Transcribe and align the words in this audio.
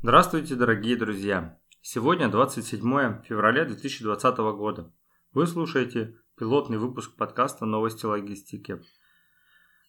Здравствуйте, 0.00 0.54
дорогие 0.54 0.94
друзья! 0.94 1.58
Сегодня 1.80 2.28
27 2.28 3.22
февраля 3.24 3.64
2020 3.64 4.36
года. 4.38 4.94
Вы 5.32 5.44
слушаете 5.48 6.14
пилотный 6.38 6.78
выпуск 6.78 7.16
подкаста 7.16 7.66
«Новости 7.66 8.06
логистики». 8.06 8.80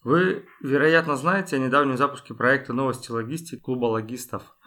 Вы, 0.04 0.48
вероятно, 0.62 1.16
знаете 1.16 1.58
о 1.58 1.60
недавнем 1.60 1.96
запуске 1.96 2.34
проекта 2.34 2.74
«Новости 2.74 3.12
логистики» 3.12 3.62
клуба 3.62 3.86
логистов 3.86 4.58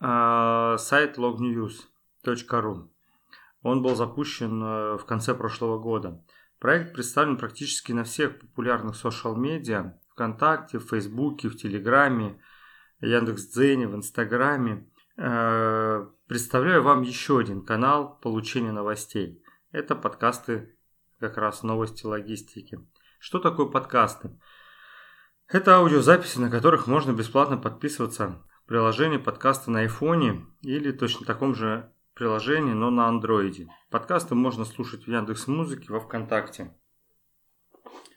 э, 0.00 0.76
сайт 0.80 1.16
lognews.ru. 1.16 2.88
Он 3.62 3.82
был 3.82 3.94
запущен 3.94 4.62
э, 4.64 4.96
в 4.96 5.04
конце 5.06 5.32
прошлого 5.32 5.78
года. 5.78 6.24
Проект 6.58 6.92
представлен 6.92 7.36
практически 7.36 7.92
на 7.92 8.02
всех 8.02 8.40
популярных 8.40 8.96
социал-медиа 8.96 9.96
ВКонтакте, 10.10 10.80
в 10.80 10.88
Фейсбуке, 10.88 11.48
в 11.48 11.56
Телеграме, 11.56 12.40
Яндекс.Дзене, 13.00 13.86
в 13.86 13.94
Инстаграме. 13.94 14.88
Э, 15.16 16.06
представляю 16.26 16.82
вам 16.82 17.02
еще 17.02 17.38
один 17.38 17.64
канал 17.64 18.18
получения 18.20 18.72
новостей. 18.72 19.42
Это 19.70 19.94
подкасты, 19.94 20.76
как 21.20 21.36
раз 21.36 21.62
новости 21.62 22.06
логистики. 22.06 22.78
Что 23.20 23.38
такое 23.38 23.66
подкасты? 23.66 24.38
Это 25.48 25.76
аудиозаписи, 25.76 26.38
на 26.38 26.50
которых 26.50 26.86
можно 26.86 27.12
бесплатно 27.12 27.56
подписываться 27.56 28.44
в 28.64 28.68
приложении 28.68 29.18
подкаста 29.18 29.70
на 29.70 29.80
айфоне 29.80 30.46
или 30.62 30.92
точно 30.92 31.24
таком 31.24 31.54
же 31.54 31.92
приложении, 32.14 32.72
но 32.72 32.90
на 32.90 33.08
андроиде. 33.08 33.68
Подкасты 33.90 34.34
можно 34.34 34.64
слушать 34.64 35.04
в 35.04 35.08
Яндекс 35.08 35.46
Музыке, 35.46 35.92
во 35.92 36.00
Вконтакте. 36.00 36.76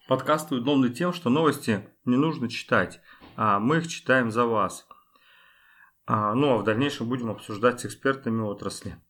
Подкасты 0.08 0.56
удобны 0.56 0.90
тем, 0.90 1.14
что 1.14 1.30
новости 1.30 1.88
не 2.04 2.18
нужно 2.18 2.50
читать, 2.50 3.00
а 3.44 3.60
мы 3.60 3.78
их 3.78 3.88
читаем 3.88 4.30
за 4.30 4.46
вас. 4.46 4.88
А, 6.06 6.36
ну 6.36 6.54
а 6.54 6.58
в 6.58 6.64
дальнейшем 6.64 7.10
будем 7.10 7.32
обсуждать 7.32 7.80
с 7.80 7.86
экспертами 7.88 8.40
отрасли. 8.42 9.02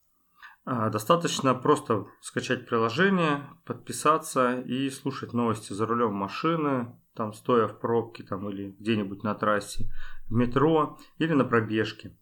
А, 0.64 0.90
достаточно 0.90 1.54
просто 1.54 2.06
скачать 2.22 2.66
приложение, 2.66 3.44
подписаться 3.66 4.62
и 4.62 4.90
слушать 4.90 5.34
новости 5.34 5.74
за 5.74 5.86
рулем 5.86 6.14
машины, 6.14 6.98
там 7.14 7.34
стоя 7.34 7.68
в 7.68 7.78
пробке 7.78 8.24
там, 8.24 8.50
или 8.50 8.72
где-нибудь 8.80 9.22
на 9.22 9.36
трассе, 9.36 9.92
в 10.30 10.32
метро 10.32 10.98
или 11.18 11.34
на 11.34 11.44
пробежке, 11.44 12.18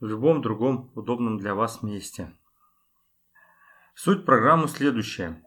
в 0.00 0.06
любом 0.06 0.42
другом 0.42 0.92
удобном 0.96 1.38
для 1.38 1.54
вас 1.54 1.82
месте. 1.82 2.30
Суть 3.94 4.26
программы 4.26 4.68
следующая. 4.68 5.42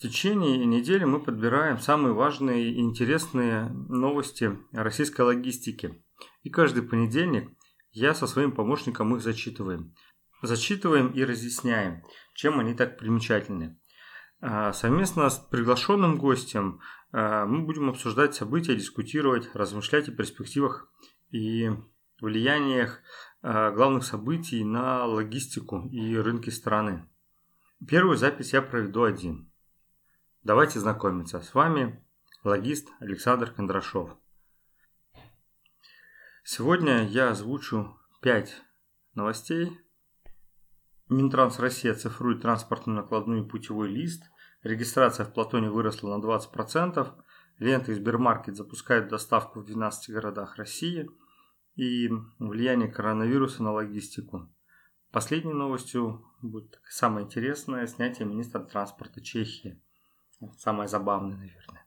В 0.00 0.02
течение 0.02 0.64
недели 0.64 1.04
мы 1.04 1.20
подбираем 1.20 1.78
самые 1.78 2.14
важные 2.14 2.70
и 2.70 2.80
интересные 2.80 3.68
новости 3.68 4.56
российской 4.72 5.20
логистики. 5.20 6.02
И 6.42 6.48
каждый 6.48 6.84
понедельник 6.84 7.50
я 7.92 8.14
со 8.14 8.26
своим 8.26 8.52
помощником 8.52 9.14
их 9.14 9.20
зачитываем. 9.20 9.94
Зачитываем 10.40 11.08
и 11.08 11.22
разъясняем, 11.22 12.02
чем 12.32 12.60
они 12.60 12.72
так 12.72 12.96
примечательны. 12.96 13.78
А, 14.40 14.72
совместно 14.72 15.28
с 15.28 15.36
приглашенным 15.36 16.16
гостем 16.16 16.80
а, 17.12 17.44
мы 17.44 17.60
будем 17.66 17.90
обсуждать 17.90 18.34
события, 18.34 18.74
дискутировать, 18.74 19.54
размышлять 19.54 20.08
о 20.08 20.12
перспективах 20.12 20.90
и 21.30 21.68
влияниях 22.22 23.00
а, 23.42 23.70
главных 23.70 24.04
событий 24.04 24.64
на 24.64 25.04
логистику 25.04 25.90
и 25.92 26.16
рынки 26.16 26.48
страны. 26.48 27.06
Первую 27.86 28.16
запись 28.16 28.54
я 28.54 28.62
проведу 28.62 29.02
один– 29.02 29.46
Давайте 30.42 30.80
знакомиться. 30.80 31.42
С 31.42 31.52
вами 31.52 32.02
логист 32.44 32.88
Александр 32.98 33.50
Кондрашов. 33.50 34.16
Сегодня 36.44 37.06
я 37.08 37.32
озвучу 37.32 37.98
5 38.22 38.62
новостей. 39.12 39.78
Минтранс 41.10 41.58
России 41.58 41.92
цифрует 41.92 42.40
транспортную 42.40 42.96
накладную 42.96 43.46
путевой 43.46 43.90
лист. 43.90 44.30
Регистрация 44.62 45.26
в 45.26 45.34
Платоне 45.34 45.68
выросла 45.68 46.16
на 46.16 46.24
20%. 46.24 47.22
Лента 47.58 47.92
и 47.92 47.94
Сбермаркет 47.94 48.56
запускают 48.56 49.10
доставку 49.10 49.60
в 49.60 49.66
12 49.66 50.08
городах 50.08 50.56
России. 50.56 51.06
И 51.74 52.08
влияние 52.38 52.90
коронавируса 52.90 53.62
на 53.62 53.72
логистику. 53.72 54.50
Последней 55.10 55.52
новостью 55.52 56.24
будет 56.40 56.80
самое 56.88 57.26
интересное– 57.26 57.86
снятие 57.88 58.26
министра 58.26 58.60
транспорта 58.60 59.20
Чехии– 59.20 59.82
Самое 60.58 60.88
забавное, 60.88 61.36
наверное. 61.36 61.86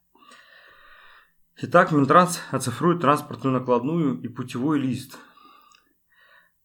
Итак, 1.57 1.91
Минтранс 1.91 2.41
оцифрует 2.51 3.01
транспортную 3.01 3.53
накладную 3.53 4.19
и 4.21 4.27
путевой 4.27 4.79
лист. 4.79 5.17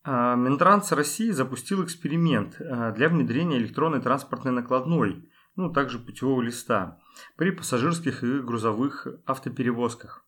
А, 0.03 0.35
Минтранс 0.35 0.93
России 0.93 1.31
запустил 1.31 1.85
эксперимент 1.85 2.61
а, 2.61 2.93
для 2.93 3.09
внедрения 3.09 3.59
электронной 3.59 4.01
транспортной 4.01 4.53
накладной, 4.53 5.31
ну, 5.57 5.71
также 5.73 5.99
путевого 5.99 6.41
листа, 6.41 6.99
при 7.37 7.51
пассажирских 7.51 8.23
и 8.25 8.41
грузовых 8.41 9.07
автоперевозках. 9.27 10.25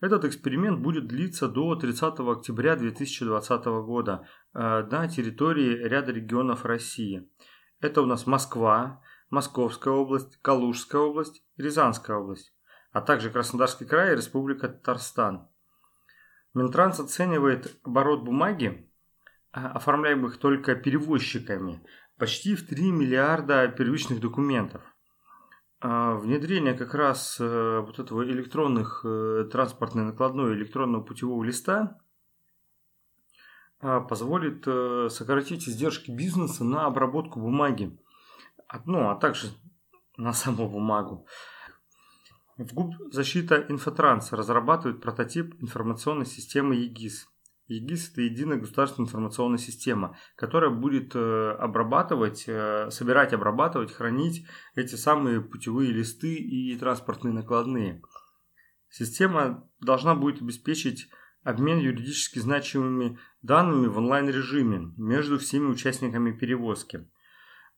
Этот 0.00 0.24
эксперимент 0.24 0.80
будет 0.80 1.06
длиться 1.08 1.48
до 1.48 1.74
30 1.74 2.20
октября 2.20 2.76
2020 2.76 3.64
года 3.64 4.28
а, 4.52 4.84
на 4.84 5.08
территории 5.08 5.76
ряда 5.88 6.12
регионов 6.12 6.64
России. 6.64 7.28
Это 7.80 8.02
у 8.02 8.06
нас 8.06 8.26
Москва, 8.26 9.02
Московская 9.34 9.92
область, 9.92 10.38
Калужская 10.42 11.00
область, 11.00 11.42
Рязанская 11.56 12.16
область, 12.16 12.54
а 12.92 13.00
также 13.00 13.30
Краснодарский 13.30 13.84
край 13.84 14.12
и 14.12 14.16
Республика 14.16 14.68
Татарстан. 14.68 15.48
Минтранс 16.54 17.00
оценивает 17.00 17.76
оборот 17.82 18.22
бумаги, 18.22 18.88
а, 19.52 19.72
оформляемых 19.72 20.38
только 20.38 20.76
перевозчиками, 20.76 21.84
почти 22.16 22.54
в 22.54 22.64
3 22.64 22.92
миллиарда 22.92 23.66
первичных 23.66 24.20
документов. 24.20 24.82
А, 25.80 26.14
внедрение 26.14 26.74
как 26.74 26.94
раз 26.94 27.36
э, 27.40 27.80
вот 27.80 27.98
этого 27.98 28.24
электронных 28.24 29.04
э, 29.04 29.48
транспортной 29.50 30.04
накладной 30.04 30.54
электронного 30.54 31.02
путевого 31.02 31.42
листа 31.42 31.98
а, 33.80 34.00
позволит 34.00 34.62
э, 34.66 35.08
сократить 35.10 35.68
издержки 35.68 36.12
бизнеса 36.12 36.62
на 36.62 36.86
обработку 36.86 37.40
бумаги 37.40 37.98
ну, 38.84 39.10
а 39.10 39.16
также 39.16 39.48
на 40.16 40.32
саму 40.32 40.68
бумагу. 40.68 41.26
В 42.56 42.72
ГУП 42.72 42.94
«Защита 43.10 43.66
Инфотранс» 43.68 44.32
разрабатывает 44.32 45.00
прототип 45.00 45.60
информационной 45.60 46.26
системы 46.26 46.76
ЕГИС. 46.76 47.26
ЕГИС– 47.66 48.10
это 48.12 48.20
единая 48.20 48.58
государственная 48.58 49.08
информационная 49.08 49.58
система, 49.58 50.16
которая 50.36 50.70
будет 50.70 51.16
э, 51.16 51.50
обрабатывать, 51.58 52.44
э, 52.46 52.90
собирать, 52.90 53.32
обрабатывать, 53.32 53.92
хранить 53.92 54.46
эти 54.76 54.94
самые 54.94 55.40
путевые 55.40 55.90
листы 55.90 56.34
и 56.34 56.76
транспортные 56.76 57.34
накладные. 57.34 58.02
Система 58.88 59.68
должна 59.80 60.14
будет 60.14 60.40
обеспечить 60.40 61.08
обмен 61.42 61.78
юридически 61.78 62.38
значимыми 62.38 63.18
данными 63.42 63.88
в 63.88 63.98
онлайн-режиме 63.98 64.92
между 64.96 65.38
всеми 65.38 65.66
участниками 65.66 66.30
перевозки. 66.30 67.08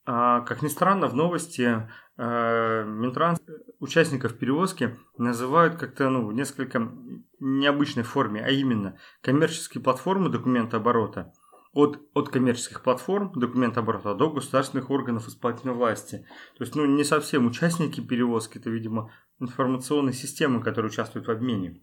А, 0.09 0.43
как 0.43 0.62
ни 0.62 0.69
странно, 0.69 1.09
в 1.09 1.17
новости 1.17 1.89
э, 2.17 2.84
Минтранс 2.87 3.41
участников 3.81 4.39
перевозки 4.39 4.97
называют 5.19 5.77
как-то 5.77 6.09
ну, 6.09 6.25
в 6.25 6.33
несколько 6.33 6.93
необычной 7.41 8.05
форме, 8.05 8.44
а 8.44 8.50
именно 8.50 8.97
коммерческие 9.21 9.83
платформы 9.83 10.28
документооборота 10.28 11.33
от, 11.72 11.99
от 12.15 12.28
коммерческих 12.28 12.84
платформ 12.84 13.33
документооборота 13.34 14.15
до 14.15 14.31
государственных 14.31 14.91
органов 14.91 15.27
исполнительной 15.27 15.75
власти. 15.75 16.25
То 16.56 16.62
есть, 16.62 16.77
ну, 16.77 16.87
не 16.87 17.03
совсем 17.03 17.44
участники 17.49 18.00
перевозки, 18.00 18.59
это, 18.59 18.71
видимо, 18.71 19.11
информационные 19.41 20.15
системы, 20.15 20.62
которые 20.62 20.91
участвуют 20.91 21.27
в 21.27 21.33
обмене. 21.33 21.83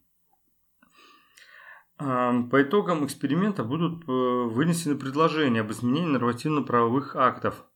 По 1.97 2.61
итогам 2.61 3.05
эксперимента 3.05 3.63
будут 3.65 4.03
э, 4.03 4.11
вынесены 4.11 4.95
предложения 4.95 5.61
об 5.61 5.71
изменении 5.71 6.07
нормативно-правовых 6.07 7.17
актов– 7.17 7.65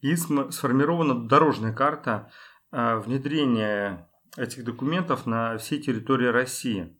и 0.00 0.16
сформирована 0.16 1.28
дорожная 1.28 1.72
карта 1.72 2.30
а, 2.70 2.98
внедрения 2.98 4.08
этих 4.36 4.64
документов 4.64 5.26
на 5.26 5.58
всей 5.58 5.80
территории 5.80 6.26
России. 6.26 6.96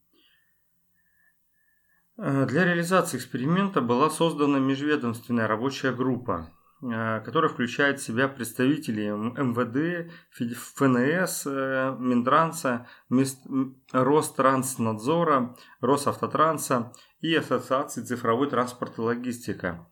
А, 2.17 2.47
для 2.47 2.65
реализации 2.65 3.17
эксперимента 3.17 3.81
была 3.81 4.11
создана 4.11 4.59
межведомственная 4.59 5.47
рабочая 5.47 5.93
группа, 5.93 6.50
а, 6.83 7.21
которая 7.21 7.50
включает 7.50 8.00
в 8.00 8.05
себя 8.05 8.29
представителей 8.29 9.09
МВД, 9.11 10.12
ФНС, 10.31 11.47
э, 11.47 11.97
Минтранса, 11.99 12.87
Ространснадзора, 13.93 15.56
Росавтотранса 15.81 16.93
и 17.21 17.35
Ассоциации 17.35 18.03
цифровой 18.03 18.49
транспорт 18.49 18.99
и 18.99 19.00
логистика. 19.00 19.88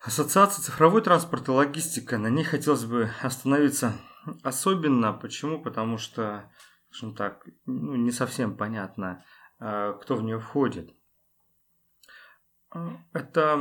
Ассоциация 0.00 0.62
цифровой 0.62 1.02
транспорт 1.02 1.48
и 1.48 1.50
логистика, 1.50 2.18
на 2.18 2.28
ней 2.28 2.44
хотелось 2.44 2.84
бы 2.84 3.10
остановиться 3.20 3.94
особенно. 4.44 5.12
Почему? 5.12 5.60
Потому 5.60 5.98
что, 5.98 6.48
скажем 6.90 7.16
так, 7.16 7.44
ну, 7.66 7.96
не 7.96 8.12
совсем 8.12 8.56
понятно, 8.56 9.24
а, 9.58 9.94
кто 9.94 10.14
в 10.14 10.22
нее 10.22 10.38
входит. 10.38 10.94
Это 13.14 13.58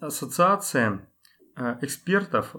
ассоциация 0.00 1.10
э, 1.56 1.78
экспертов, 1.80 2.54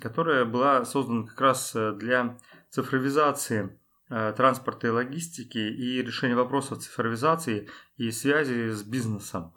которая 0.00 0.44
была 0.44 0.84
создана 0.84 1.26
как 1.26 1.40
раз 1.40 1.72
для 1.74 2.38
цифровизации 2.70 3.80
транспорта 4.08 4.86
и 4.86 4.90
логистики 4.90 5.58
и 5.58 6.00
решения 6.02 6.36
вопросов 6.36 6.78
цифровизации 6.78 7.68
и 7.96 8.12
связи 8.12 8.70
с 8.70 8.84
бизнесом. 8.84 9.52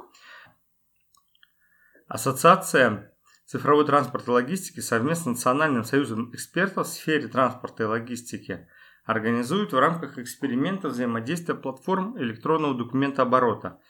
Ассоциация 2.08 3.14
цифровой 3.46 3.86
транспорт 3.86 4.30
и 4.30 4.32
логистики 4.32 4.80
совместно 4.80 5.34
с 5.34 5.36
Национальным 5.36 5.84
союзом 5.84 6.34
экспертов 6.34 6.88
в 6.88 6.90
сфере 6.90 7.28
транспорта 7.28 7.84
и 7.84 7.86
логистики 7.86 8.70
организует 9.04 9.74
в 9.74 9.80
рамках 9.80 10.18
эксперимента 10.18 10.88
взаимодействия 10.88 11.56
платформ 11.56 12.18
электронного 12.18 12.76
документа 12.76 13.24
оборота, 13.24 13.82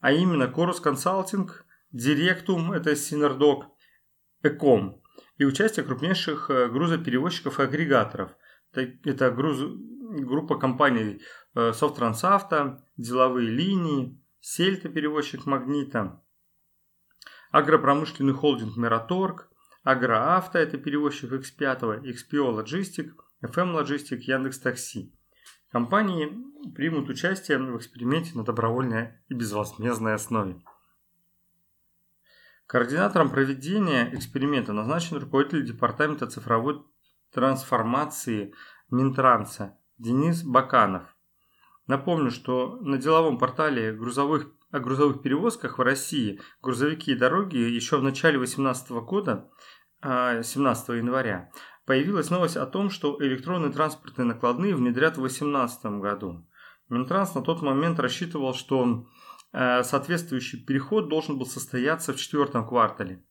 а 0.00 0.12
именно 0.12 0.44
Chorus 0.44 0.82
Consulting, 0.82 1.48
Directum, 1.94 2.74
это 2.74 2.92
Synerdoc, 2.92 3.64
Ecom 4.42 5.00
и 5.38 5.44
участие 5.46 5.86
крупнейших 5.86 6.50
э, 6.50 6.68
грузоперевозчиков 6.68 7.58
и 7.58 7.62
агрегаторов. 7.62 8.32
Это 8.74 9.30
груз, 9.30 9.58
группа 10.20 10.58
компаний 10.58 11.22
э, 11.54 11.72
Софтрансавто, 11.72 12.84
деловые 12.98 13.48
линии, 13.48 14.22
Сельта 14.40 14.90
перевозчик 14.90 15.46
Магнита, 15.46 16.22
агропромышленный 17.52 18.32
холдинг 18.32 18.76
Мираторг, 18.76 19.48
Агроавто, 19.84 20.58
это 20.58 20.78
перевозчик 20.78 21.32
X5, 21.32 22.02
XPO 22.04 22.64
Logistic, 22.64 23.12
FM 23.42 23.76
Logistic, 23.76 24.18
Яндекс 24.18 24.58
Такси. 24.58 25.12
Компании 25.70 26.36
примут 26.74 27.08
участие 27.08 27.58
в 27.58 27.76
эксперименте 27.76 28.36
на 28.36 28.44
добровольной 28.44 29.14
и 29.28 29.34
безвозмездной 29.34 30.14
основе. 30.14 30.62
Координатором 32.66 33.30
проведения 33.30 34.14
эксперимента 34.14 34.72
назначен 34.72 35.18
руководитель 35.18 35.66
Департамента 35.66 36.26
цифровой 36.26 36.82
трансформации 37.32 38.54
Минтранса 38.90 39.76
Денис 39.98 40.42
Баканов. 40.42 41.16
Напомню, 41.86 42.30
что 42.30 42.76
на 42.80 42.98
деловом 42.98 43.38
портале 43.38 43.92
грузовых 43.92 44.52
о 44.72 44.80
грузовых 44.80 45.22
перевозках 45.22 45.78
в 45.78 45.82
России 45.82 46.40
грузовики 46.62 47.12
и 47.12 47.16
дороги 47.16 47.56
еще 47.56 47.98
в 47.98 48.02
начале 48.02 48.38
2018 48.38 48.90
года, 48.90 49.50
17 50.02 50.88
а, 50.88 50.92
января, 50.94 51.50
появилась 51.84 52.30
новость 52.30 52.56
о 52.56 52.66
том, 52.66 52.90
что 52.90 53.16
электронные 53.20 53.70
транспортные 53.70 54.24
накладные 54.24 54.74
внедрят 54.74 55.12
в 55.12 55.20
2018 55.20 55.84
году. 56.00 56.48
Минтранс 56.88 57.34
на 57.34 57.42
тот 57.42 57.62
момент 57.62 58.00
рассчитывал, 58.00 58.54
что 58.54 59.06
а, 59.52 59.82
соответствующий 59.84 60.64
переход 60.64 61.08
должен 61.08 61.38
был 61.38 61.46
состояться 61.46 62.14
в 62.14 62.16
четвертом 62.16 62.66
квартале. 62.66 63.24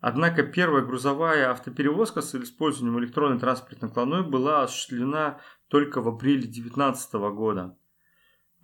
Однако 0.00 0.42
первая 0.42 0.84
грузовая 0.84 1.50
автоперевозка 1.50 2.20
с 2.20 2.34
использованием 2.34 2.98
электронной 2.98 3.38
транспортной 3.38 3.88
накладной 3.88 4.22
была 4.22 4.64
осуществлена 4.64 5.40
только 5.68 6.02
в 6.02 6.08
апреле 6.08 6.42
2019 6.42 7.14
года. 7.32 7.78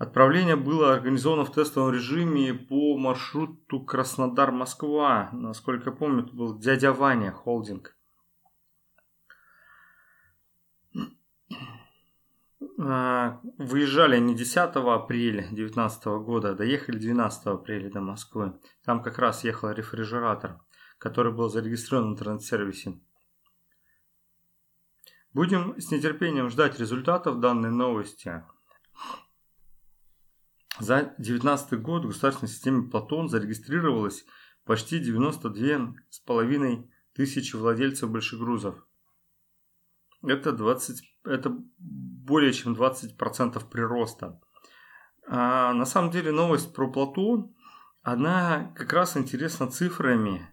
Отправление 0.01 0.57
было 0.57 0.95
организовано 0.95 1.45
в 1.45 1.53
тестовом 1.53 1.93
режиме 1.93 2.55
по 2.55 2.97
маршруту 2.97 3.85
Краснодар-Москва. 3.85 5.29
Насколько 5.31 5.91
я 5.91 5.97
помню, 5.97 6.25
это 6.25 6.35
был 6.35 6.59
дядя 6.59 6.95
Ваня 6.95 7.31
холдинг. 7.33 7.95
А, 12.79 13.41
выезжали 13.59 14.17
они 14.17 14.35
10 14.35 14.57
апреля 14.57 15.43
2019 15.43 16.05
года, 16.25 16.55
доехали 16.55 16.97
12 16.97 17.47
апреля 17.49 17.91
до 17.91 18.01
Москвы. 18.01 18.59
Там 18.83 19.03
как 19.03 19.19
раз 19.19 19.45
ехал 19.45 19.71
рефрижератор, 19.71 20.63
который 20.97 21.31
был 21.31 21.51
зарегистрирован 21.51 22.09
в 22.09 22.13
интернет-сервисе. 22.15 22.99
Будем 25.35 25.79
с 25.79 25.91
нетерпением 25.91 26.49
ждать 26.49 26.81
результатов 26.81 27.39
данной 27.39 27.71
новости. 27.71 28.43
За 30.81 31.13
2019 31.19 31.83
год 31.83 32.05
в 32.05 32.09
государственной 32.09 32.49
системе 32.49 32.89
Платон 32.89 33.29
зарегистрировалось 33.29 34.25
почти 34.65 34.99
92,5 34.99 36.89
тысячи 37.13 37.55
владельцев 37.55 38.11
большегрузов. 38.11 38.77
Это, 40.23 40.53
20, 40.53 41.03
это 41.27 41.55
более 41.79 42.55
чем 42.55 42.73
20% 42.73 43.69
прироста. 43.69 44.41
А 45.27 45.75
на 45.75 45.85
самом 45.85 46.11
деле 46.11 46.33
новость 46.33 46.73
про 46.75 46.91
Платон, 46.91 47.55
она 48.01 48.73
как 48.75 48.95
раз 48.95 49.19
интересна 49.19 49.71
цифрами. 49.71 50.49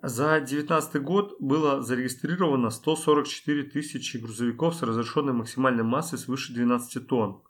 За 0.00 0.38
2019 0.38 1.02
год 1.02 1.34
было 1.40 1.82
зарегистрировано 1.82 2.70
144 2.70 3.64
тысячи 3.64 4.16
грузовиков 4.16 4.76
с 4.76 4.82
разрешенной 4.82 5.32
максимальной 5.32 5.82
массой 5.82 6.20
свыше 6.20 6.54
12 6.54 7.08
тонн. 7.08 7.42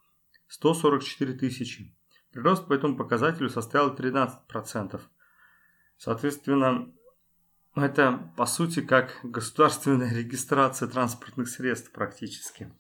144 0.51 1.35
тысячи. 1.35 1.95
Прирост 2.33 2.67
по 2.67 2.73
этому 2.75 2.97
показателю 2.97 3.49
составил 3.49 3.95
13%. 3.95 5.01
Соответственно, 5.97 6.93
это 7.77 8.33
по 8.37 8.47
сути 8.47 8.81
как 8.81 9.21
государственная 9.23 10.13
регистрация 10.13 10.89
транспортных 10.89 11.49
средств 11.49 11.93
практически. 11.93 12.73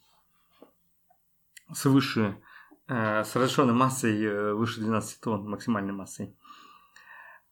Свыше, 1.72 2.43
э, 2.88 3.22
с 3.22 3.37
разрешенной 3.37 3.75
массой 3.75 4.20
э, 4.20 4.52
выше 4.52 4.81
12 4.81 5.20
тонн, 5.20 5.49
максимальной 5.49 5.93
массой. 5.93 6.37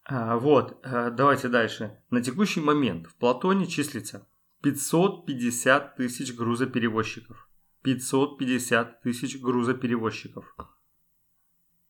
А, 0.03 0.37
вот, 0.37 0.79
э, 0.83 1.11
давайте 1.11 1.47
дальше. 1.47 2.01
На 2.09 2.21
текущий 2.21 2.59
момент 2.59 3.07
в 3.07 3.15
Платоне 3.15 3.67
числится 3.67 4.27
550 4.63 5.95
тысяч 5.95 6.35
грузоперевозчиков. 6.35 7.48
550 7.81 9.01
тысяч 9.01 9.39
грузоперевозчиков 9.39 10.55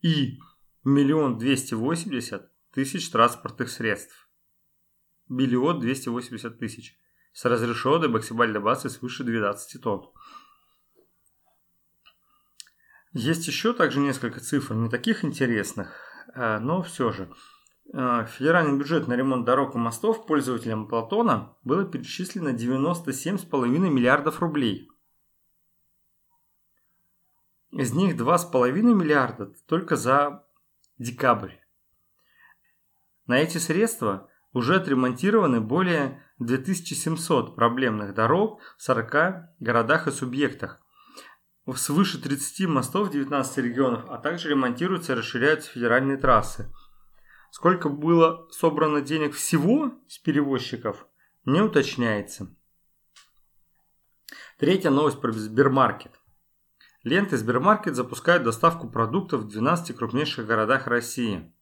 и 0.01 0.39
миллион 0.83 1.37
двести 1.37 1.73
восемьдесят 1.73 2.51
тысяч 2.71 3.09
транспортных 3.09 3.69
средств. 3.69 4.29
Миллион 5.27 5.79
двести 5.79 6.09
восемьдесят 6.09 6.59
тысяч 6.59 6.97
с 7.33 7.45
разрешенной 7.45 8.07
максимальной 8.07 8.59
массой 8.59 8.89
свыше 8.89 9.23
12 9.23 9.81
тонн. 9.81 10.09
Есть 13.13 13.47
еще 13.47 13.73
также 13.73 13.99
несколько 13.99 14.39
цифр, 14.39 14.75
не 14.75 14.89
таких 14.89 15.23
интересных, 15.23 15.95
а, 16.35 16.59
но 16.59 16.81
все 16.81 17.11
же. 17.11 17.31
А, 17.93 18.25
федеральный 18.25 18.77
бюджет 18.77 19.07
на 19.07 19.15
ремонт 19.15 19.45
дорог 19.45 19.75
и 19.75 19.79
мостов 19.79 20.25
пользователям 20.27 20.87
Платона 20.87 21.57
было 21.63 21.85
перечислено 21.85 22.49
97,5 22.49 23.67
миллиардов 23.89 24.41
рублей– 24.41 24.89
из 27.71 27.93
них 27.93 28.15
2,5 28.15 28.71
миллиарда 28.71 29.53
только 29.67 29.95
за 29.95 30.45
декабрь. 30.97 31.53
На 33.27 33.37
эти 33.39 33.57
средства 33.57 34.29
уже 34.53 34.75
отремонтированы 34.75 35.61
более 35.61 36.23
2700 36.39 37.55
проблемных 37.55 38.13
дорог 38.13 38.61
в 38.77 38.83
40 38.83 39.55
городах 39.59 40.07
и 40.07 40.11
субъектах. 40.11 40.81
Свыше 41.75 42.19
30 42.19 42.67
мостов 42.67 43.09
в 43.09 43.11
19 43.11 43.57
регионов, 43.59 44.05
а 44.09 44.17
также 44.17 44.49
ремонтируются 44.49 45.13
и 45.13 45.15
расширяются 45.15 45.69
федеральные 45.69 46.17
трассы. 46.17 46.73
Сколько 47.51 47.89
было 47.89 48.47
собрано 48.49 49.01
денег 49.01 49.35
всего 49.35 49.93
с 50.07 50.17
перевозчиков, 50.17 51.07
не 51.45 51.61
уточняется. 51.61 52.55
Третья 54.57 54.89
новость 54.89 55.21
про 55.21 55.31
Сбермаркет. 55.31 56.18
Лента 57.03 57.37
Сбермаркет 57.37 57.95
запускает 57.95 58.43
доставку 58.43 58.89
продуктов 58.89 59.41
в 59.41 59.47
12 59.47 59.95
крупнейших 59.95 60.45
городах 60.45 60.87
России. 60.87 61.53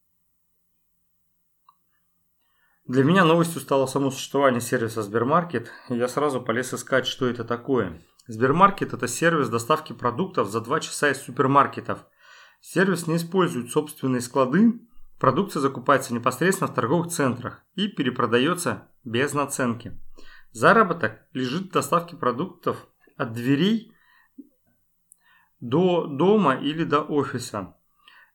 Для 2.86 3.04
меня 3.04 3.24
новостью 3.24 3.62
стало 3.62 3.86
само 3.86 4.10
существование 4.10 4.62
сервиса 4.62 5.04
Сбермаркет, 5.04 5.72
и 5.90 5.96
я 5.96 6.08
сразу 6.08 6.42
полез 6.42 6.74
искать, 6.74 7.06
что 7.06 7.28
это 7.28 7.44
такое. 7.44 8.02
Сбермаркет– 8.28 8.94
это 8.94 9.08
сервис 9.08 9.50
доставки 9.50 9.94
продуктов 9.94 10.50
за 10.50 10.60
2 10.60 10.80
часа 10.80 11.12
из 11.12 11.18
супермаркетов. 11.18 12.06
Сервис 12.60 13.06
не 13.06 13.18
использует 13.18 13.70
собственные 13.70 14.22
склады, 14.22 14.82
продукция 15.20 15.60
закупается 15.60 16.16
непосредственно 16.16 16.72
в 16.72 16.74
торговых 16.74 17.10
центрах 17.10 17.62
и 17.76 17.88
перепродается 17.88 18.90
без 19.04 19.34
наценки. 19.34 20.02
Заработок 20.52 21.28
лежит 21.34 21.68
в 21.68 21.72
доставке 21.72 22.16
продуктов 22.16 22.88
от 23.18 23.34
дверей 23.34 23.94
до 25.60 26.06
дома 26.06 26.56
или 26.56 26.84
до 26.84 27.02
офиса. 27.02 27.76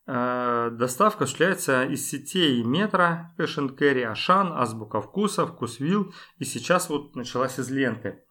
Э, 0.07 0.71
доставка 0.73 1.25
осуществляется 1.25 1.85
из 1.85 2.09
сетей 2.09 2.63
Метро, 2.65 3.31
Cash 3.39 3.77
Carry, 3.77 4.03
Ашан, 4.03 4.53
Азбука 4.53 5.01
Вкуса, 5.01 5.47
Вкусвилл 5.47 6.13
и 6.39 6.45
сейчас 6.45 6.89
вот 6.89 7.15
началась 7.15 7.59
из 7.59 7.71
ленты. 7.71 8.23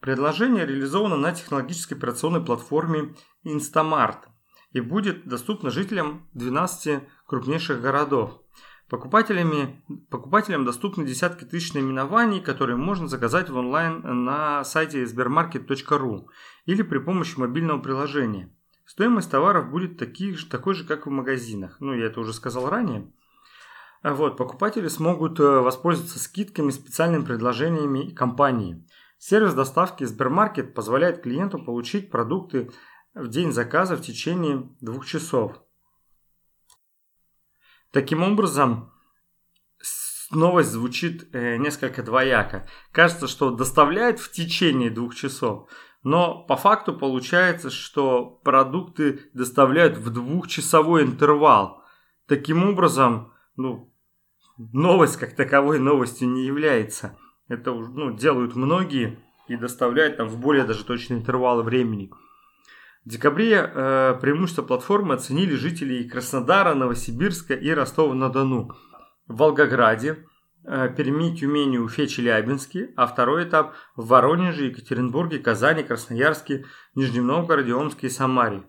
Предложение 0.00 0.66
реализовано 0.66 1.16
на 1.16 1.32
технологической 1.32 1.96
операционной 1.96 2.40
платформе 2.40 3.14
Instamart 3.44 4.24
и 4.72 4.80
будет 4.80 5.28
доступна 5.28 5.70
жителям 5.70 6.28
12 6.32 7.02
крупнейших 7.26 7.80
городов. 7.80 8.40
Покупателями, 8.92 9.82
покупателям 10.10 10.66
доступны 10.66 11.06
десятки 11.06 11.44
тысяч 11.44 11.72
наименований, 11.72 12.42
которые 12.42 12.76
можно 12.76 13.08
заказать 13.08 13.48
в 13.48 13.56
онлайн 13.56 14.02
на 14.26 14.64
сайте 14.64 15.04
sbermarket.ru 15.04 16.26
или 16.66 16.82
при 16.82 16.98
помощи 16.98 17.38
мобильного 17.38 17.80
приложения. 17.80 18.54
Стоимость 18.84 19.30
товаров 19.30 19.70
будет 19.70 19.96
таких, 19.96 20.46
такой 20.46 20.74
же, 20.74 20.84
как 20.84 21.06
в 21.06 21.10
магазинах. 21.10 21.78
Ну, 21.80 21.94
я 21.94 22.04
это 22.04 22.20
уже 22.20 22.34
сказал 22.34 22.68
ранее. 22.68 23.10
Вот, 24.02 24.36
покупатели 24.36 24.88
смогут 24.88 25.40
э, 25.40 25.42
воспользоваться 25.42 26.18
скидками, 26.18 26.70
специальными 26.70 27.24
предложениями 27.24 28.10
компании. 28.10 28.86
Сервис 29.16 29.54
доставки 29.54 30.04
Сбермаркет 30.04 30.74
позволяет 30.74 31.22
клиенту 31.22 31.58
получить 31.58 32.10
продукты 32.10 32.70
в 33.14 33.28
день 33.28 33.52
заказа 33.52 33.96
в 33.96 34.02
течение 34.02 34.68
двух 34.82 35.06
часов. 35.06 35.61
Таким 37.92 38.22
образом, 38.22 38.90
новость 40.30 40.70
звучит 40.70 41.28
э, 41.34 41.58
несколько 41.58 42.02
двояко. 42.02 42.66
Кажется, 42.90 43.28
что 43.28 43.50
доставляет 43.50 44.18
в 44.18 44.32
течение 44.32 44.90
двух 44.90 45.14
часов, 45.14 45.68
но 46.02 46.42
по 46.44 46.56
факту 46.56 46.94
получается, 46.94 47.68
что 47.70 48.40
продукты 48.44 49.30
доставляют 49.34 49.98
в 49.98 50.10
двухчасовой 50.10 51.02
интервал. 51.02 51.84
Таким 52.26 52.64
образом, 52.66 53.34
ну, 53.56 53.92
новость 54.56 55.18
как 55.18 55.36
таковой 55.36 55.78
новостью 55.78 56.28
не 56.28 56.46
является. 56.46 57.18
Это 57.48 57.72
ну, 57.74 58.16
делают 58.16 58.56
многие 58.56 59.18
и 59.48 59.56
доставляют 59.56 60.16
там 60.16 60.28
в 60.28 60.40
более 60.40 60.64
даже 60.64 60.84
точные 60.84 61.20
интервалы 61.20 61.62
времени. 61.62 62.10
В 63.04 63.08
декабре 63.08 63.56
э, 63.56 64.14
преимущество 64.20 64.62
платформы 64.62 65.14
оценили 65.14 65.56
жители 65.56 66.04
Краснодара, 66.04 66.74
Новосибирска 66.74 67.52
и 67.54 67.68
Ростова-на-Дону. 67.70 68.76
В 69.26 69.36
Волгограде, 69.36 70.24
э, 70.64 70.88
Перми, 70.96 71.34
Тюмени, 71.34 71.78
Уфе, 71.78 72.06
Челябинске, 72.06 72.92
а 72.96 73.08
второй 73.08 73.42
этап 73.42 73.74
в 73.96 74.06
Воронеже, 74.06 74.66
Екатеринбурге, 74.66 75.40
Казани, 75.40 75.82
Красноярске, 75.82 76.64
Нижнем 76.94 77.26
Новгороде, 77.26 77.74
Омске 77.74 78.06
и 78.06 78.10
Самаре. 78.10 78.62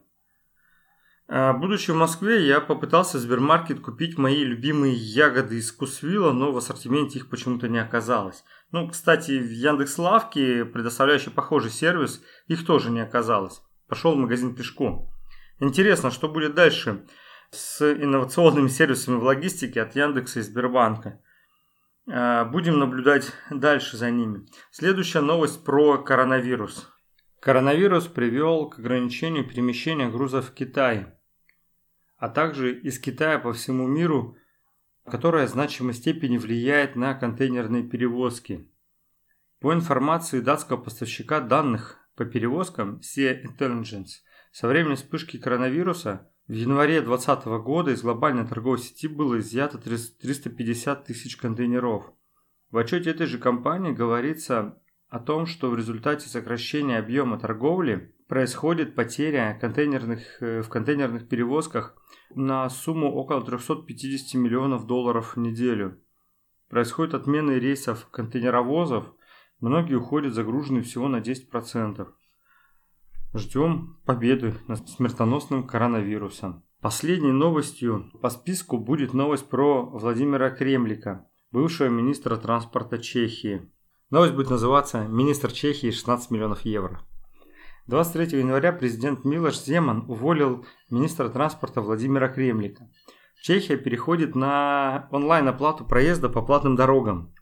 Э, 1.27 1.53
будучи 1.53 1.91
в 1.91 1.95
Москве, 1.95 2.47
я 2.47 2.59
попытался 2.59 3.19
в 3.19 3.21
Сбермаркет 3.21 3.81
купить 3.81 4.17
мои 4.17 4.43
любимые 4.43 4.95
ягоды 4.95 5.59
из 5.59 5.71
Кусвилла, 5.71 6.31
но 6.31 6.51
в 6.51 6.57
ассортименте 6.57 7.19
их 7.19 7.29
почему-то 7.29 7.67
не 7.67 7.77
оказалось. 7.77 8.43
Ну, 8.71 8.89
кстати, 8.89 9.37
в 9.37 9.51
Яндекс.Лавке, 9.51 10.65
предоставляющий 10.65 11.31
похожий 11.31 11.69
сервис, 11.69 12.23
их 12.47 12.65
тоже 12.65 12.89
не 12.89 13.01
оказалось 13.01 13.61
пошел 13.87 14.15
в 14.15 14.19
магазин 14.19 14.55
пешком. 14.55 15.11
Интересно, 15.59 16.11
что 16.11 16.27
будет 16.27 16.55
дальше 16.55 17.05
с 17.51 17.81
инновационными 17.81 18.67
сервисами 18.67 19.15
в 19.15 19.23
логистике 19.23 19.81
от 19.81 19.95
Яндекса 19.95 20.39
и 20.39 20.43
Сбербанка. 20.43 21.21
А, 22.11 22.45
будем 22.45 22.79
наблюдать 22.79 23.31
дальше 23.49 23.95
за 23.97 24.11
ними. 24.11 24.45
Следующая 24.71 25.21
новость 25.21 25.63
про 25.63 25.97
коронавирус. 25.97 26.89
Коронавирус 27.39 28.07
привел 28.07 28.69
к 28.69 28.79
ограничению 28.79 29.47
перемещения 29.47 30.09
грузов 30.09 30.49
в 30.49 30.53
Китай, 30.53 31.07
а 32.17 32.29
также 32.29 32.73
из 32.73 32.99
Китая 32.99 33.37
по 33.37 33.53
всему 33.53 33.87
миру, 33.87 34.37
которая 35.05 35.47
в 35.47 35.49
значимой 35.49 35.93
степени 35.93 36.37
влияет 36.37 36.95
на 36.95 37.13
контейнерные 37.13 37.83
перевозки. 37.83 38.69
По 39.59 39.73
информации 39.73 40.39
датского 40.39 40.77
поставщика 40.77 41.39
данных 41.39 41.99
по 42.15 42.25
перевозкам 42.25 43.00
SEA 43.01 43.43
Intelligence 43.43 44.22
со 44.51 44.67
времени 44.67 44.96
вспышки 44.96 45.38
коронавируса 45.38 46.29
в 46.48 46.53
январе 46.53 47.01
2020 47.01 47.46
года 47.63 47.91
из 47.91 48.01
глобальной 48.01 48.46
торговой 48.46 48.77
сети 48.77 49.08
было 49.08 49.39
изъято 49.39 49.77
350 49.77 51.05
тысяч 51.05 51.38
контейнеров. 51.38 52.12
В 52.70 52.77
отчете 52.77 53.12
этой 53.12 53.27
же 53.27 53.38
компании 53.38 53.93
говорится 53.93 54.77
о 55.08 55.20
том, 55.20 55.46
что 55.46 55.70
в 55.70 55.75
результате 55.75 56.27
сокращения 56.27 57.00
объема 57.00 57.39
торговли 57.39 58.13
происходит 58.27 58.96
потеря 58.96 59.58
контейнерных, 59.60 60.41
э, 60.41 60.62
в 60.62 60.70
контейнерных 60.70 61.29
перевозках 61.29 61.96
на 62.36 62.70
сумму 62.70 63.12
около 63.12 63.43
350 63.46 64.36
миллионов 64.36 64.86
долларов 64.86 65.36
в 65.36 65.39
неделю. 65.39 66.01
Происходит 66.70 67.13
отмена 67.13 67.51
рейсов 67.51 68.10
контейнеровозов– 68.10 69.13
Многие 69.63 69.96
уходят 69.96 70.34
загруженные 70.34 70.84
всего 70.84 71.08
на 71.08 71.22
10%. 71.22 72.05
Ждем 73.34 73.98
победы 74.05 74.55
над 74.67 74.89
смертоносным 74.89 75.65
коронавирусом. 75.65 76.65
Последней 76.82 77.32
новостью 77.32 78.12
по 78.22 78.29
списку 78.29 78.77
будет 78.77 79.13
новость 79.13 79.48
про 79.48 79.86
Владимира 79.86 80.50
Кремлика, 80.50 81.29
бывшего 81.51 81.88
министра 81.88 82.36
транспорта 82.36 82.98
Чехии. 82.98 83.72
Новость 84.10 84.34
будет 84.34 84.50
называться 84.50 85.08
«Министр 85.08 85.53
Чехии 85.53 85.91
16 85.91 86.29
миллионов 86.29 86.65
евро». 86.65 87.00
23 87.88 88.39
января 88.39 88.74
президент 88.74 89.24
Милош 89.24 89.58
Земан 89.62 90.03
уволил 90.10 90.65
министра 90.89 91.29
транспорта 91.29 91.79
Владимира 91.79 92.27
Кремлика. 92.27 92.89
Чехия 93.41 93.77
переходит 93.77 94.36
на 94.36 95.08
онлайн-оплату 95.12 95.86
проезда 95.86 96.27
по 96.27 96.41
платным 96.41 96.75
дорогам. 96.75 97.34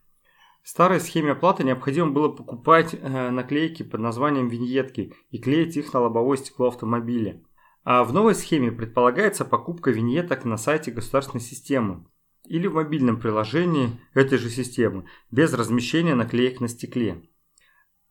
Старой 0.62 1.00
схеме 1.00 1.32
оплаты 1.32 1.64
необходимо 1.64 2.12
было 2.12 2.28
покупать 2.28 2.94
э, 2.94 3.30
наклейки 3.30 3.82
под 3.82 4.00
названием 4.00 4.48
виньетки 4.48 5.12
и 5.30 5.38
клеить 5.38 5.76
их 5.76 5.92
на 5.92 6.00
лобовое 6.00 6.36
стекло 6.36 6.68
автомобиля. 6.68 7.42
А 7.82 8.04
в 8.04 8.12
новой 8.12 8.36
схеме 8.36 8.70
предполагается 8.70 9.44
покупка 9.44 9.90
виньеток 9.90 10.44
на 10.44 10.56
сайте 10.56 10.92
государственной 10.92 11.40
системы 11.40 12.06
или 12.46 12.68
в 12.68 12.74
мобильном 12.74 13.18
приложении 13.18 14.00
этой 14.14 14.38
же 14.38 14.50
системы, 14.50 15.06
без 15.32 15.52
размещения 15.52 16.14
наклеек 16.14 16.60
на 16.60 16.68
стекле. 16.68 17.28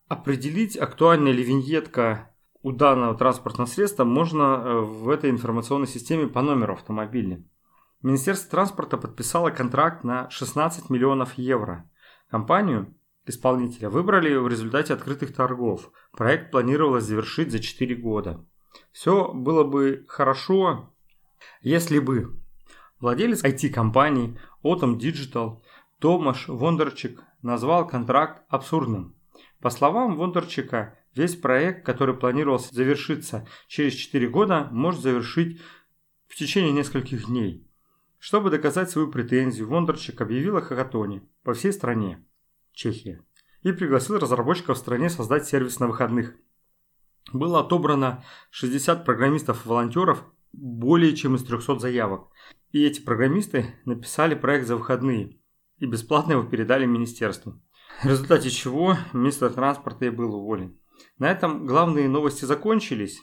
Определить, 0.10 0.75
актуальна 0.77 1.29
ли 1.29 1.43
виньетка 1.43 2.36
у 2.63 2.74
данного 2.74 3.15
транспортного 3.15 3.67
средства 3.67 4.03
можно 4.03 4.41
э, 4.43 4.79
в 4.81 5.08
этой 5.08 5.29
информационной 5.29 5.88
системе 5.88 6.27
по 6.27 6.41
номеру 6.41 6.74
автомобиля. 6.74 7.46
Министерство 8.01 8.51
транспорта 8.51 8.98
подписало 8.98 9.51
контракт 9.51 10.03
на 10.03 10.29
16 10.29 10.89
миллионов 10.89 11.38
евро– 11.38 11.89
Компанию 12.31 12.95
исполнителя 13.25 13.89
выбрали 13.89 14.33
в 14.35 14.47
результате 14.47 14.93
открытых 14.93 15.35
торгов. 15.35 15.91
Проект 16.13 16.50
планировалось 16.50 17.03
завершить 17.03 17.51
за 17.51 17.59
4 17.59 17.93
года. 17.95 18.45
Все 18.93 19.33
было 19.33 19.65
бы 19.65 20.05
хорошо, 20.07 20.95
если 21.59 22.00
бы 22.00 22.39
владелец 23.01 23.43
IT-компании 23.43 24.39
Autumn 24.63 24.97
Digital 24.97 25.61
Томаш 26.00 26.47
Вондарчик 26.47 27.21
назвал 27.41 27.85
контракт 27.85 28.45
абсурдным. 28.47 29.13
По 29.59 29.69
словам 29.69 30.15
Вондарчика, 30.15 30.97
весь 31.13 31.35
проект, 31.35 31.85
который 31.85 32.15
планировался 32.15 32.73
завершиться 32.73 33.45
через 33.67 33.93
4 33.95 34.29
года, 34.29 34.69
может 34.71 35.01
завершить 35.01 35.59
в 36.27 36.35
течение 36.35 36.71
нескольких 36.71 37.25
дней. 37.25 37.67
Чтобы 38.21 38.51
доказать 38.51 38.91
свою 38.91 39.09
претензию, 39.09 39.67
Вондарчик 39.67 40.21
объявил 40.21 40.55
о 40.55 40.61
хакатоне 40.61 41.27
по 41.43 41.55
всей 41.55 41.73
стране, 41.73 42.23
Чехия, 42.71 43.25
и 43.63 43.71
пригласил 43.71 44.19
разработчиков 44.19 44.77
в 44.77 44.79
стране 44.79 45.09
создать 45.09 45.47
сервис 45.47 45.79
на 45.79 45.87
выходных. 45.87 46.35
Было 47.33 47.61
отобрано 47.61 48.23
60 48.51 49.05
программистов-волонтеров, 49.05 50.23
более 50.53 51.15
чем 51.15 51.33
из 51.33 51.43
300 51.43 51.79
заявок. 51.79 52.29
И 52.69 52.85
эти 52.85 53.01
программисты 53.01 53.73
написали 53.85 54.35
проект 54.35 54.67
за 54.67 54.75
выходные 54.75 55.39
и 55.79 55.87
бесплатно 55.87 56.33
его 56.33 56.43
передали 56.43 56.85
министерству. 56.85 57.59
В 58.03 58.05
результате 58.05 58.51
чего 58.51 58.97
министр 59.13 59.51
транспорта 59.51 60.05
и 60.05 60.09
был 60.11 60.35
уволен. 60.35 60.79
На 61.17 61.31
этом 61.31 61.65
главные 61.65 62.07
новости 62.07 62.45
закончились. 62.45 63.19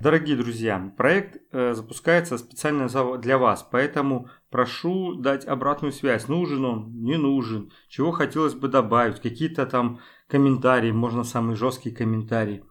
Дорогие 0.00 0.36
друзья, 0.36 0.92
проект 0.96 1.42
э, 1.50 1.74
запускается 1.74 2.38
специально 2.38 2.88
для 3.18 3.36
вас, 3.36 3.66
поэтому 3.68 4.28
прошу 4.48 5.14
дать 5.14 5.44
обратную 5.44 5.90
связь. 5.90 6.28
Нужен 6.28 6.64
он, 6.64 7.02
не 7.02 7.16
нужен, 7.16 7.72
чего 7.88 8.12
хотелось 8.12 8.54
бы 8.54 8.68
добавить, 8.68 9.20
какие-то 9.20 9.66
там 9.66 9.98
комментарии, 10.28 10.92
можно 10.92 11.24
самые 11.24 11.56
жесткие 11.56 11.96
комментарии. 11.96 12.64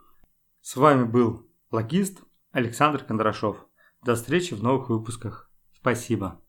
С 0.61 0.77
вами 0.77 1.03
был 1.03 1.45
логист 1.69 2.21
Александр 2.51 3.03
Кондрашов. 3.03 3.57
До 4.05 4.15
встречи 4.15 4.53
в 4.53 4.63
новых 4.63 4.87
выпусках. 4.87 5.51
Спасибо. 5.73 6.41